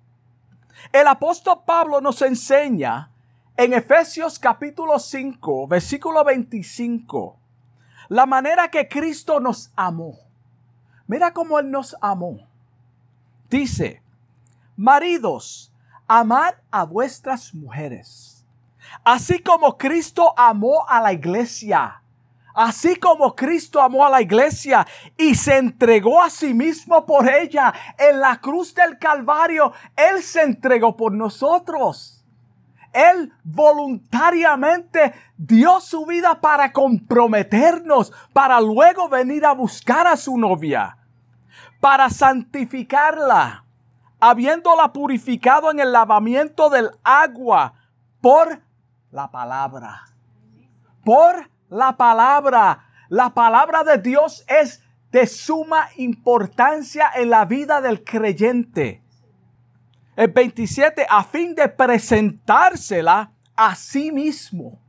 [0.93, 3.09] El apóstol Pablo nos enseña
[3.57, 7.39] en Efesios capítulo 5, versículo 25,
[8.09, 10.19] la manera que Cristo nos amó.
[11.07, 12.37] Mira cómo Él nos amó.
[13.49, 14.03] Dice,
[14.77, 15.73] maridos,
[16.07, 18.40] amad a vuestras mujeres
[19.03, 22.01] Así como Cristo amó a la iglesia.
[22.53, 24.85] Así como Cristo amó a la iglesia
[25.17, 30.41] y se entregó a sí mismo por ella en la cruz del Calvario, Él se
[30.41, 32.25] entregó por nosotros.
[32.91, 40.97] Él voluntariamente dio su vida para comprometernos, para luego venir a buscar a su novia,
[41.79, 43.63] para santificarla,
[44.19, 47.75] habiéndola purificado en el lavamiento del agua
[48.19, 48.61] por
[49.11, 50.03] la palabra.
[51.03, 52.87] Por la palabra.
[53.09, 59.03] La palabra de Dios es de suma importancia en la vida del creyente.
[60.15, 64.79] El 27, a fin de presentársela a sí mismo.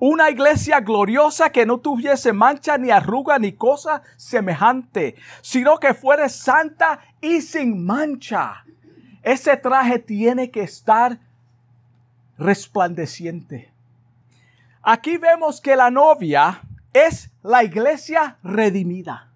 [0.00, 6.28] Una iglesia gloriosa que no tuviese mancha ni arruga ni cosa semejante, sino que fuere
[6.28, 8.64] santa y sin mancha.
[9.22, 11.20] Ese traje tiene que estar
[12.38, 13.72] resplandeciente.
[14.82, 19.28] Aquí vemos que la novia es la iglesia redimida.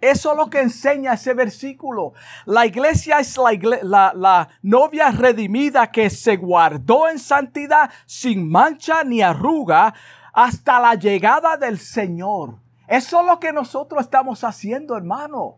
[0.00, 2.12] Eso es lo que enseña ese versículo.
[2.44, 3.38] La iglesia es
[3.82, 9.94] la, la, novia redimida que se guardó en santidad sin mancha ni arruga
[10.32, 12.56] hasta la llegada del Señor.
[12.86, 15.56] Eso es lo que nosotros estamos haciendo, hermano.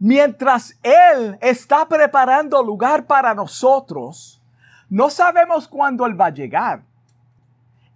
[0.00, 4.39] Mientras Él está preparando lugar para nosotros,
[4.90, 6.82] no sabemos cuándo Él va a llegar.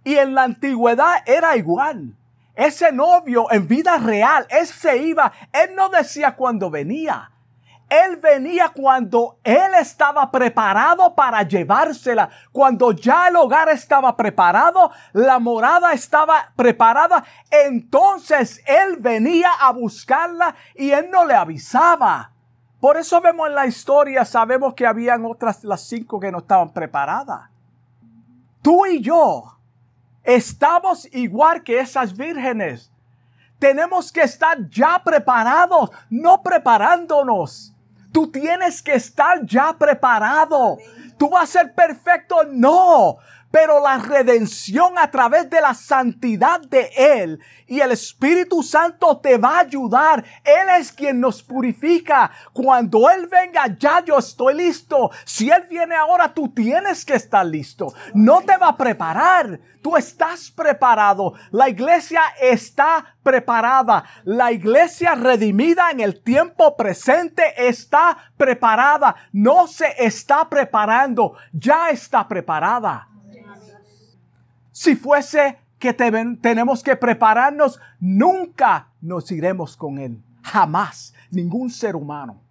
[0.03, 2.15] Y en la antigüedad era igual.
[2.55, 7.31] Ese novio en vida real, Él se iba, Él no decía cuándo venía.
[7.89, 12.29] Él venía cuando Él estaba preparado para llevársela.
[12.51, 17.23] Cuando ya el hogar estaba preparado, la morada estaba preparada.
[17.51, 22.31] Entonces Él venía a buscarla y Él no le avisaba.
[22.85, 26.71] Por eso vemos en la historia, sabemos que habían otras, las cinco que no estaban
[26.71, 27.49] preparadas.
[28.61, 29.57] Tú y yo
[30.23, 32.91] estamos igual que esas vírgenes.
[33.57, 37.73] Tenemos que estar ya preparados, no preparándonos.
[38.11, 40.77] Tú tienes que estar ya preparado.
[41.17, 43.17] Tú vas a ser perfecto, no
[43.55, 49.37] pero la redención a través de la santidad de Él y el Espíritu Santo te
[49.37, 50.25] va a ayudar.
[50.43, 52.29] Él es quien nos purifica.
[52.51, 55.09] Cuando Él venga, ya yo estoy listo.
[55.23, 57.93] Si Él viene ahora, tú tienes que estar listo.
[58.13, 59.57] No te va a preparar.
[59.81, 61.35] Tú estás preparado.
[61.51, 64.03] La iglesia está preparada.
[64.25, 69.15] La iglesia redimida en el tiempo presente está preparada.
[69.31, 71.37] No se está preparando.
[71.53, 73.14] Ya está preparada.
[74.75, 80.21] Si fuese que tenemos que prepararnos, nunca nos iremos con Él.
[80.43, 81.13] Jamás.
[81.31, 82.41] Ningún ser humano.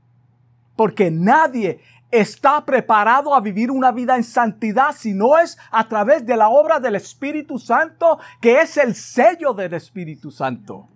[0.75, 6.25] Porque nadie está preparado a vivir una vida en santidad si no es a través
[6.25, 10.89] de la obra del Espíritu Santo, que es el sello del Espíritu Santo.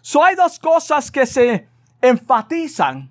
[0.00, 1.68] So hay dos cosas que se
[2.00, 3.08] enfatizan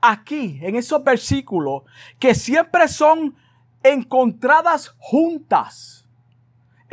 [0.00, 1.84] aquí en esos versículos
[2.18, 3.36] que siempre son
[3.84, 6.03] encontradas juntas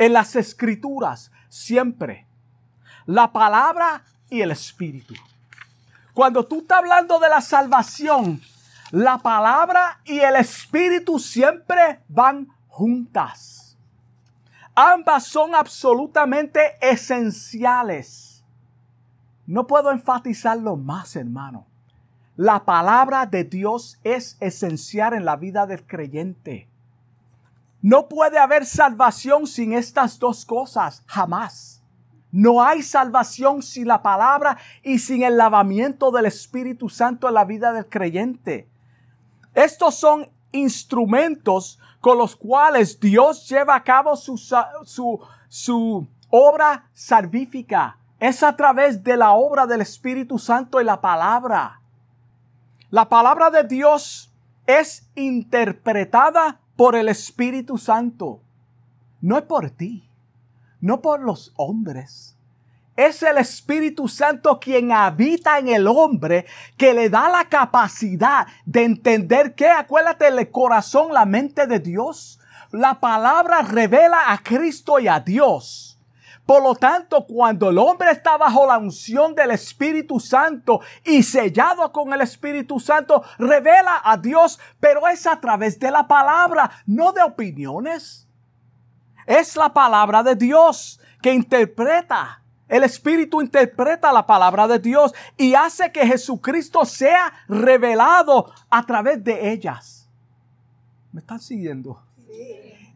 [0.02, 2.26] en las escrituras, siempre.
[3.06, 5.14] La palabra y el espíritu.
[6.12, 8.40] Cuando tú estás hablando de la salvación,
[8.90, 13.78] la palabra y el espíritu siempre van juntas.
[14.74, 18.44] Ambas son absolutamente esenciales.
[19.46, 21.68] No puedo enfatizarlo más, hermano.
[22.34, 26.71] La palabra de Dios es esencial en la vida del creyente.
[27.82, 31.82] No puede haber salvación sin estas dos cosas, jamás.
[32.30, 37.44] No hay salvación sin la palabra y sin el lavamiento del Espíritu Santo en la
[37.44, 38.68] vida del creyente.
[39.52, 47.98] Estos son instrumentos con los cuales Dios lleva a cabo su, su, su obra salvífica.
[48.20, 51.80] Es a través de la obra del Espíritu Santo y la palabra.
[52.90, 54.32] La palabra de Dios
[54.66, 58.40] es interpretada por el Espíritu Santo.
[59.20, 60.08] No es por ti,
[60.80, 62.36] no por los hombres.
[62.96, 66.44] Es el Espíritu Santo quien habita en el hombre
[66.76, 72.38] que le da la capacidad de entender que, acuérdate, el corazón, la mente de Dios.
[72.70, 75.91] La palabra revela a Cristo y a Dios.
[76.46, 81.92] Por lo tanto, cuando el hombre está bajo la unción del Espíritu Santo y sellado
[81.92, 87.12] con el Espíritu Santo, revela a Dios, pero es a través de la palabra, no
[87.12, 88.26] de opiniones.
[89.24, 92.42] Es la palabra de Dios que interpreta.
[92.68, 99.22] El Espíritu interpreta la palabra de Dios y hace que Jesucristo sea revelado a través
[99.22, 100.08] de ellas.
[101.12, 102.02] ¿Me están siguiendo?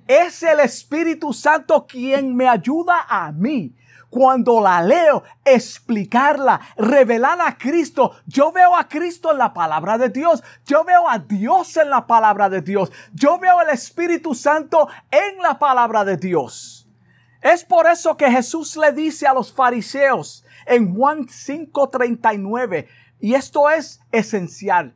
[0.07, 3.75] Es el Espíritu Santo quien me ayuda a mí
[4.09, 8.13] cuando la leo, explicarla, revelar a Cristo.
[8.27, 10.43] Yo veo a Cristo en la palabra de Dios.
[10.65, 12.91] Yo veo a Dios en la palabra de Dios.
[13.13, 16.89] Yo veo el Espíritu Santo en la palabra de Dios.
[17.43, 22.89] Es por eso que Jesús le dice a los fariseos en Juan 5:39,
[23.21, 24.95] y esto es esencial,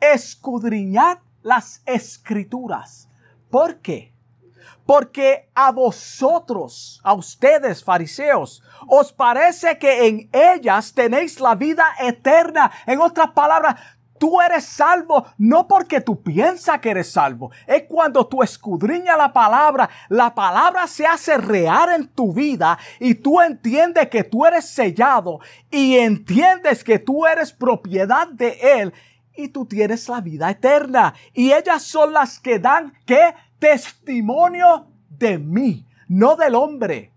[0.00, 3.08] escudriñad las escrituras.
[3.50, 4.11] ¿Por qué?
[4.86, 12.70] Porque a vosotros, a ustedes fariseos, os parece que en ellas tenéis la vida eterna.
[12.86, 13.76] En otras palabras,
[14.22, 17.50] tú eres salvo no porque tú piensas que eres salvo.
[17.66, 23.16] Es cuando tú escudriñas la palabra, la palabra se hace real en tu vida y
[23.16, 25.40] tú entiendes que tú eres sellado
[25.72, 28.94] y entiendes que tú eres propiedad de Él
[29.36, 31.14] y tú tienes la vida eterna.
[31.32, 37.11] Y ellas son las que dan que testimonio de mí, no del hombre.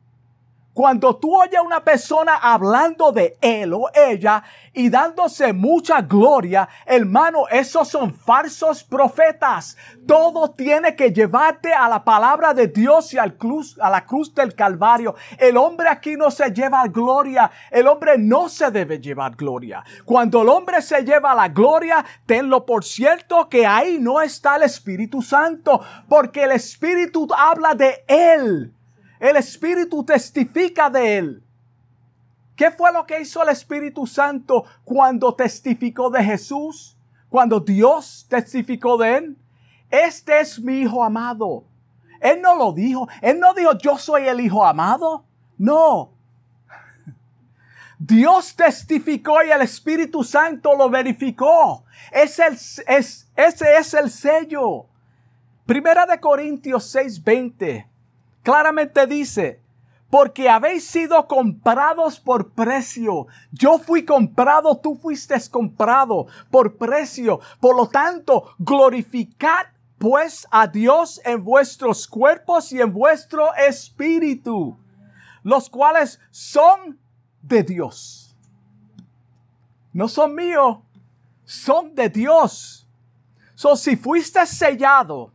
[0.75, 6.67] Cuando tú oyes a una persona hablando de él o ella y dándose mucha gloria,
[6.85, 9.77] hermano, esos son falsos profetas.
[10.05, 14.35] Todo tiene que llevarte a la palabra de Dios y al cruz, a la cruz
[14.35, 15.15] del Calvario.
[15.37, 17.49] El hombre aquí no se lleva gloria.
[17.71, 19.81] El hombre no se debe llevar gloria.
[20.03, 24.63] Cuando el hombre se lleva la gloria, tenlo por cierto que ahí no está el
[24.63, 28.73] Espíritu Santo, porque el Espíritu habla de él.
[29.19, 31.43] El Espíritu testifica de él.
[32.55, 36.97] ¿Qué fue lo que hizo el Espíritu Santo cuando testificó de Jesús?
[37.29, 39.37] Cuando Dios testificó de él.
[39.89, 41.65] Este es mi Hijo amado.
[42.21, 43.07] Él no lo dijo.
[43.21, 45.25] Él no dijo yo soy el Hijo amado.
[45.57, 46.11] No.
[47.99, 51.85] Dios testificó y el Espíritu Santo lo verificó.
[52.11, 54.87] Ese es el sello.
[55.65, 57.87] Primera de Corintios 6:20
[58.45, 59.59] claramente dice,
[60.11, 63.25] porque habéis sido comprados por precio.
[63.51, 67.41] Yo fui comprado, tú fuiste comprado por precio.
[67.59, 69.65] Por lo tanto, glorificad
[69.97, 74.77] pues a Dios en vuestros cuerpos y en vuestro espíritu,
[75.41, 76.99] los cuales son
[77.41, 78.37] de Dios.
[79.91, 80.77] No son míos,
[81.45, 82.87] son de Dios.
[83.55, 85.34] So, si fuiste sellado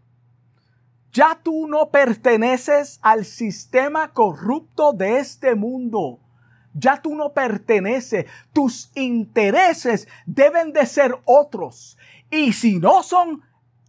[1.12, 6.20] ya tú no perteneces al sistema corrupto de este mundo.
[6.72, 8.26] Ya tú no perteneces.
[8.52, 11.98] Tus intereses deben de ser otros.
[12.30, 13.42] Y si no son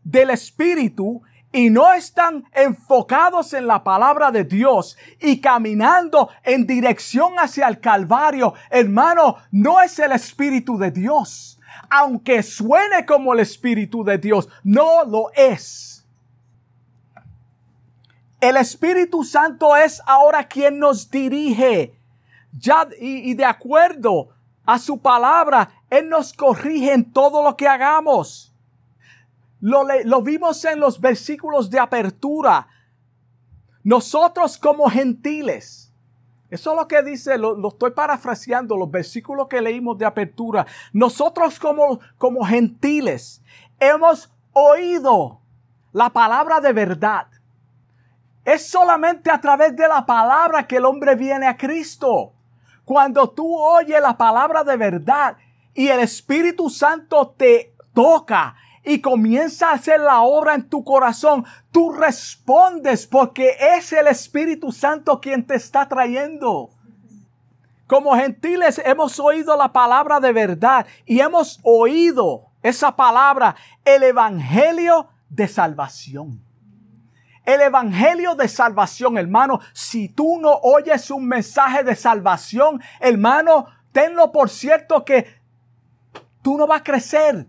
[0.04, 7.34] del Espíritu y no están enfocados en la palabra de Dios y caminando en dirección
[7.38, 11.60] hacia el Calvario, hermano, no es el Espíritu de Dios.
[11.90, 15.91] Aunque suene como el Espíritu de Dios, no lo es.
[18.42, 21.98] El Espíritu Santo es ahora quien nos dirige.
[22.52, 24.30] Ya, y, de acuerdo
[24.66, 28.54] a su palabra, Él nos corrige en todo lo que hagamos.
[29.62, 32.68] Lo, lo vimos en los versículos de apertura.
[33.84, 35.94] Nosotros como gentiles,
[36.52, 40.68] eso es lo que dice, lo, estoy parafraseando, los versículos que leímos de apertura.
[40.92, 43.42] Nosotros como, como gentiles
[43.80, 45.40] hemos oído
[45.94, 47.28] la palabra de verdad.
[48.44, 52.34] Es solamente a través de la palabra que el hombre viene a Cristo.
[52.86, 55.38] Cuando tú oyes la palabra de verdad
[55.74, 61.46] y el Espíritu Santo te toca y comienza a hacer la obra en tu corazón,
[61.72, 66.72] tú respondes porque es el Espíritu Santo quien te está trayendo.
[67.86, 75.08] Como gentiles hemos oído la palabra de verdad y hemos oído esa palabra, el Evangelio
[75.30, 76.51] de salvación.
[77.52, 84.32] El Evangelio de salvación, hermano, si tú no oyes un mensaje de salvación, hermano, tenlo
[84.32, 85.28] por cierto que
[86.42, 87.46] tú no vas a crecer,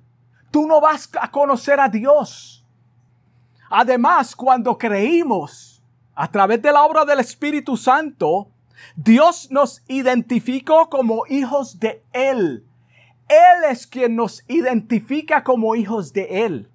[0.50, 2.66] tú no vas a conocer a Dios.
[3.70, 5.84] Además, cuando creímos
[6.16, 8.48] a través de la obra del Espíritu Santo,
[8.96, 12.66] Dios nos identificó como hijos de Él.
[13.28, 16.71] Él es quien nos identifica como hijos de Él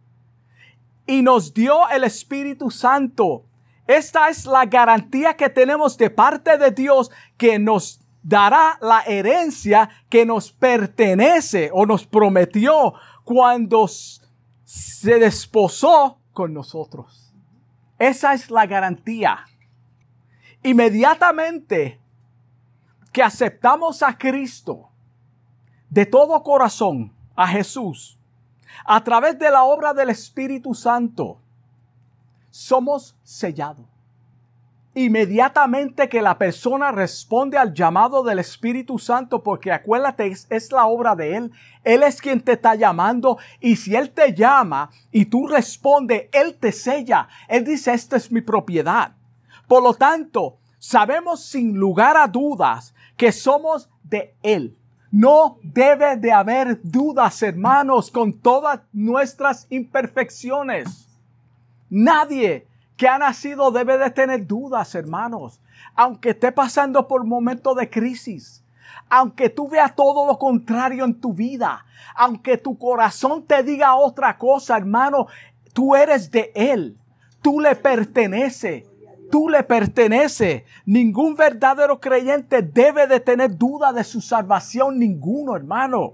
[1.08, 3.46] y nos dio el Espíritu Santo.
[3.88, 9.90] Esta es la garantía que tenemos de parte de Dios que nos dará la herencia
[10.10, 12.94] que nos pertenece o nos prometió
[13.24, 17.34] cuando se desposó con nosotros.
[17.98, 19.46] Esa es la garantía.
[20.62, 22.02] Inmediatamente
[23.14, 24.90] que aceptamos a Cristo
[25.90, 28.17] de todo corazón, a Jesús,
[28.86, 31.40] a través de la obra del Espíritu Santo,
[32.50, 33.86] somos sellados.
[34.98, 41.16] Inmediatamente que la persona responde al llamado del Espíritu Santo, porque acuérdate, es, la obra
[41.16, 41.52] de Él,
[41.84, 46.56] Él es quien te está llamando, y si Él te llama y tú respondes, Él
[46.56, 47.28] te sella.
[47.48, 49.12] Él dice, esta es mi propiedad.
[49.68, 54.76] Por lo tanto, sabemos sin lugar a dudas que somos de Él.
[55.12, 61.08] No debe de haber dudas, hermanos, con todas nuestras imperfecciones.
[61.90, 65.62] Nadie que ha nacido debe de tener dudas, hermanos.
[65.96, 68.64] Aunque esté pasando por momentos de crisis,
[69.10, 71.86] aunque tú veas todo lo contrario en tu vida,
[72.16, 75.28] aunque tu corazón te diga otra cosa, hermano,
[75.74, 76.98] tú eres de Él,
[77.42, 78.84] tú le perteneces
[79.30, 80.66] tú le pertenece.
[80.86, 86.14] Ningún verdadero creyente debe de tener duda de su salvación, ninguno, hermano.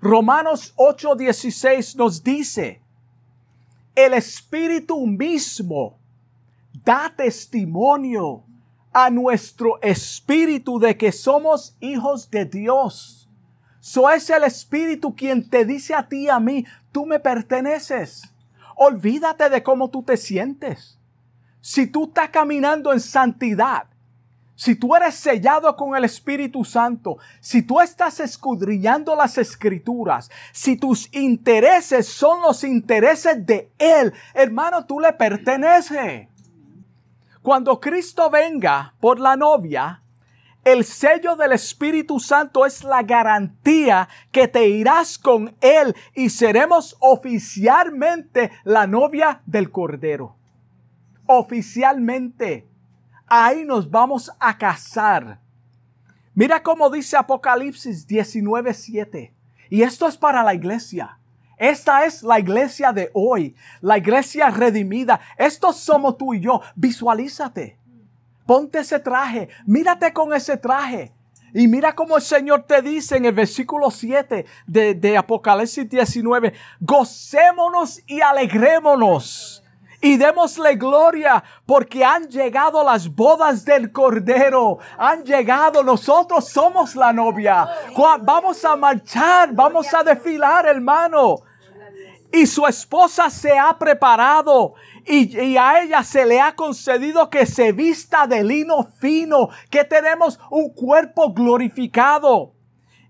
[0.00, 2.80] Romanos 8:16 nos dice,
[3.94, 5.98] el Espíritu mismo
[6.84, 8.42] da testimonio
[8.92, 13.28] a nuestro espíritu de que somos hijos de Dios.
[13.80, 18.22] So es el Espíritu quien te dice a ti y a mí, tú me perteneces.
[18.74, 20.96] Olvídate de cómo tú te sientes
[21.66, 23.88] si tú estás caminando en santidad,
[24.54, 30.76] si tú eres sellado con el Espíritu Santo, si tú estás escudriñando las escrituras, si
[30.76, 36.28] tus intereses son los intereses de Él, hermano, tú le perteneces.
[37.42, 40.02] Cuando Cristo venga por la novia,
[40.62, 46.96] el sello del Espíritu Santo es la garantía que te irás con Él y seremos
[47.00, 50.36] oficialmente la novia del Cordero
[51.26, 52.68] oficialmente.
[53.26, 55.40] Ahí nos vamos a casar.
[56.34, 59.32] Mira cómo dice Apocalipsis 19:7.
[59.70, 61.18] Y esto es para la iglesia.
[61.56, 65.20] Esta es la iglesia de hoy, la iglesia redimida.
[65.38, 66.60] Estos somos tú y yo.
[66.74, 67.78] Visualízate.
[68.44, 69.48] Ponte ese traje.
[69.64, 71.12] Mírate con ese traje.
[71.54, 76.52] Y mira cómo el Señor te dice en el versículo 7 de, de Apocalipsis 19,
[76.80, 79.64] gocémonos y alegrémonos
[80.00, 84.78] y démosle gloria porque han llegado las bodas del Cordero.
[84.98, 87.68] Han llegado, nosotros somos la novia.
[88.22, 91.36] Vamos a marchar, vamos a desfilar, hermano.
[92.32, 94.74] Y su esposa se ha preparado
[95.06, 99.84] y, y, a ella se le ha concedido que se vista de lino fino, que
[99.84, 102.52] tenemos un cuerpo glorificado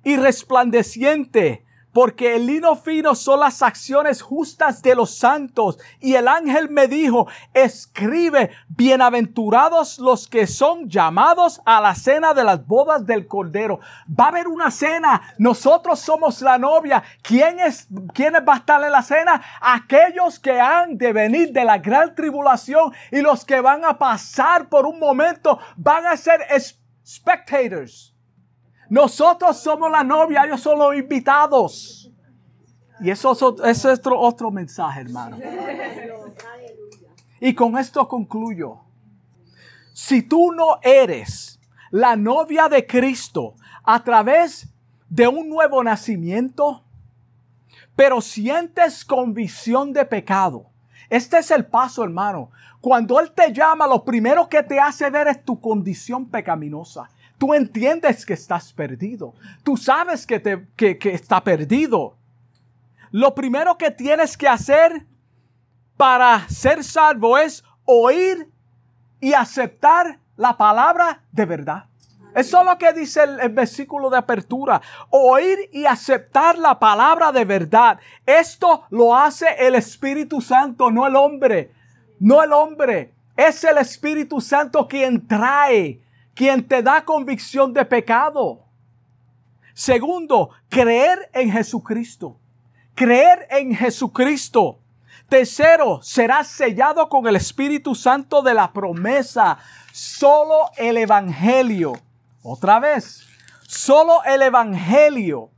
[0.05, 1.66] y resplandeciente
[1.97, 5.79] porque el lino fino son las acciones justas de los santos.
[5.99, 12.45] Y el ángel me dijo, escribe, bienaventurados los que son llamados a la cena de
[12.45, 13.81] las bodas del Cordero.
[14.09, 17.03] Va a haber una cena, nosotros somos la novia.
[17.23, 19.41] ¿Quién es, quién va a estar en la cena?
[19.63, 24.69] Aquellos que han de venir de la gran tribulación y los que van a pasar
[24.69, 26.43] por un momento van a ser
[27.07, 28.16] spectators
[28.89, 32.11] Nosotros somos la novia, ellos son los invitados.
[33.01, 33.33] Y eso,
[33.65, 35.39] es otro, otro mensaje, hermano.
[37.41, 38.81] Y con esto concluyo.
[39.93, 41.61] Si tú no eres
[41.91, 44.69] la novia de Cristo a través
[45.09, 46.83] de un nuevo nacimiento,
[47.95, 50.71] pero sientes convicción de pecado,
[51.09, 52.51] este es el paso, hermano.
[52.81, 57.09] Cuando Él te llama, lo primero que te hace ver es tu condición pecaminosa.
[57.39, 59.35] Tú entiendes que estás perdido.
[59.63, 62.17] Tú sabes que, te, que, que está perdido.
[63.11, 65.07] Lo primero que tienes que hacer
[65.97, 68.51] para ser salvo es oír
[69.21, 71.87] y aceptar la palabra de verdad.
[72.37, 74.83] Eso es lo que dice el, versículo de apertura.
[75.09, 77.99] Oír y aceptar la palabra de verdad.
[78.27, 81.73] Esto lo hace el Espíritu Santo, no el hombre.
[82.21, 83.15] No el hombre.
[83.39, 86.03] Es el Espíritu Santo quien trae,
[86.37, 88.63] quien te da convicción de pecado.
[89.75, 92.39] Segundo, creer en Jesucristo.
[92.95, 94.79] Creer en Jesucristo.
[95.29, 99.59] Tercero, serás sellado con el Espíritu Santo de la promesa.
[99.93, 101.95] Solo el Evangelio
[102.43, 103.27] otra vez,
[103.67, 105.51] solo el Evangelio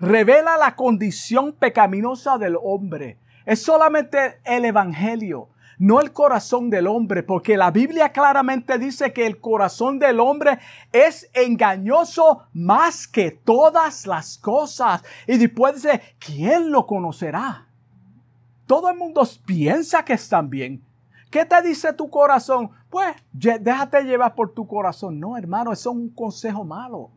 [0.00, 3.18] revela la condición pecaminosa del hombre.
[3.46, 5.48] Es solamente el Evangelio,
[5.80, 10.58] no el corazón del hombre, porque la Biblia claramente dice que el corazón del hombre
[10.92, 15.02] es engañoso más que todas las cosas.
[15.26, 17.66] Y después dice, ¿quién lo conocerá?
[18.66, 20.84] Todo el mundo piensa que están bien,
[21.30, 22.70] ¿Qué te dice tu corazón?
[22.90, 25.20] Pues déjate llevar por tu corazón.
[25.20, 27.12] No, hermano, eso es un consejo malo.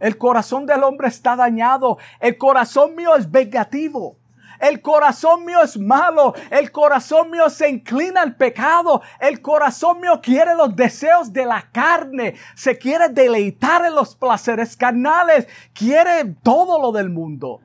[0.00, 1.96] El corazón del hombre está dañado.
[2.18, 4.16] El corazón mío es vengativo.
[4.60, 6.34] El corazón mío es malo.
[6.50, 9.00] El corazón mío se inclina al pecado.
[9.18, 12.34] El corazón mío quiere los deseos de la carne.
[12.54, 15.48] Se quiere deleitar en los placeres carnales.
[15.72, 17.60] Quiere todo lo del mundo.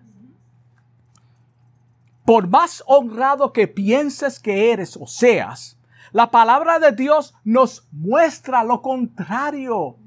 [2.24, 5.78] Por más honrado que pienses que eres o seas,
[6.12, 9.98] la palabra de Dios nos muestra lo contrario.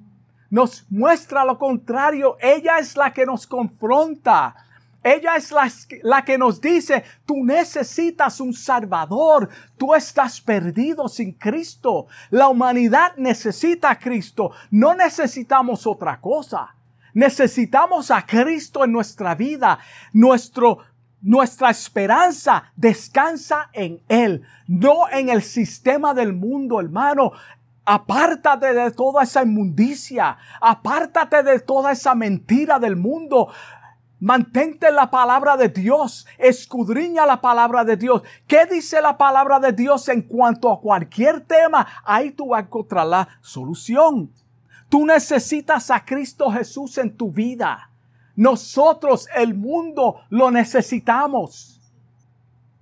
[0.51, 2.39] Nos muestra lo contrario.
[2.41, 4.57] Ella es la que nos confronta.
[5.03, 5.71] Ella es la,
[6.03, 12.07] la, que nos dice, tú necesitas un Salvador, tú estás perdido sin Cristo.
[12.31, 16.75] La humanidad necesita a Cristo, no necesitamos otra cosa.
[17.15, 19.79] Necesitamos a Cristo en nuestra vida.
[20.13, 20.79] Nuestro
[21.21, 27.33] nuestra esperanza descansa en Él, no en el sistema del mundo, hermano.
[27.85, 33.49] Apártate de toda esa inmundicia, apártate de toda esa mentira del mundo.
[34.21, 38.23] Mantente la palabra de Dios, escudriña la palabra de Dios.
[38.49, 41.87] ¿Qué dice la palabra de Dios en cuanto a cualquier tema?
[42.05, 44.33] Ahí tú vas a encontrar la solución.
[44.89, 47.91] Tú necesitas a Cristo Jesús en tu vida.
[48.35, 51.81] Nosotros, el mundo, lo necesitamos.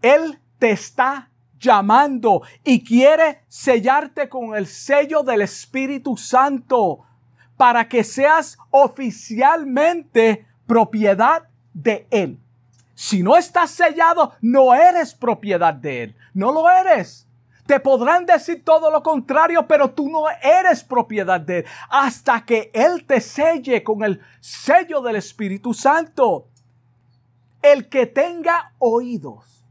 [0.01, 7.01] Él te está llamando y quiere sellarte con el sello del Espíritu Santo
[7.57, 12.39] para que seas oficialmente propiedad de Él.
[12.95, 16.17] Si no estás sellado, no eres propiedad de Él.
[16.33, 17.27] No lo eres.
[17.67, 22.71] Te podrán decir todo lo contrario, pero tú no eres propiedad de Él hasta que
[22.73, 26.47] Él te selle con el sello del Espíritu Santo.
[27.61, 29.64] El que tenga oídos,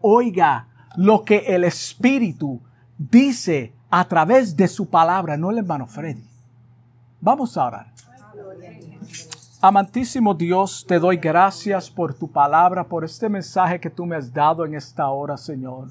[0.00, 2.60] oiga lo que el Espíritu
[2.96, 6.24] dice a través de su palabra, no el hermano Freddy.
[7.20, 7.92] Vamos a orar.
[9.62, 14.32] Amantísimo Dios, te doy gracias por tu palabra, por este mensaje que tú me has
[14.32, 15.88] dado en esta hora, Señor.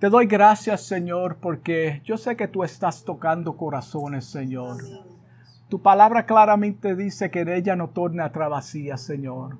[0.00, 4.78] Te doy gracias, Señor, porque yo sé que tú estás tocando corazones, Señor.
[5.68, 9.56] Tu palabra claramente dice que en ella no torne a vacía, Señor.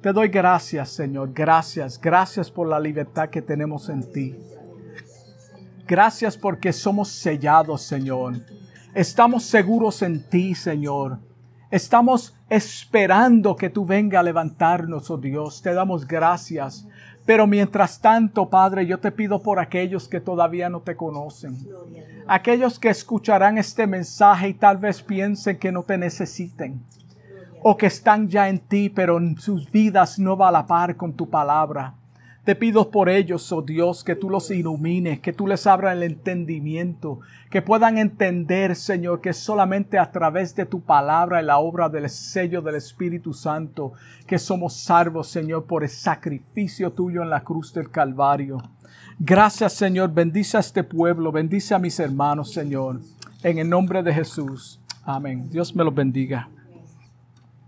[0.00, 1.34] Te doy gracias, Señor.
[1.34, 4.34] Gracias, gracias por la libertad que tenemos en ti.
[5.86, 8.40] Gracias porque somos sellados, Señor.
[8.94, 11.27] Estamos seguros en ti, Señor.
[11.70, 15.60] Estamos esperando que tú venga a levantarnos, oh Dios.
[15.62, 16.86] Te damos gracias
[17.28, 21.58] pero mientras tanto, Padre, yo te pido por aquellos que todavía no te conocen,
[22.26, 26.82] aquellos que escucharán este mensaje y tal vez piensen que no te necesiten,
[27.62, 30.96] o que están ya en ti, pero en sus vidas no va a la par
[30.96, 31.92] con tu palabra.
[32.48, 36.02] Te pido por ellos, oh Dios, que tú los ilumines, que tú les abras el
[36.02, 37.20] entendimiento,
[37.50, 42.08] que puedan entender, Señor, que solamente a través de tu palabra y la obra del
[42.08, 43.92] sello del Espíritu Santo,
[44.26, 48.62] que somos salvos, Señor, por el sacrificio tuyo en la cruz del Calvario.
[49.18, 50.14] Gracias, Señor.
[50.14, 53.02] Bendice a este pueblo, bendice a mis hermanos, Señor.
[53.42, 54.80] En el nombre de Jesús.
[55.04, 55.50] Amén.
[55.50, 56.48] Dios me los bendiga.